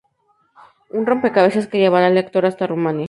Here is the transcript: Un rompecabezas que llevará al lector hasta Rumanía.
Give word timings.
Un 0.89 1.05
rompecabezas 1.05 1.67
que 1.67 1.77
llevará 1.77 2.07
al 2.07 2.15
lector 2.15 2.47
hasta 2.47 2.65
Rumanía. 2.65 2.99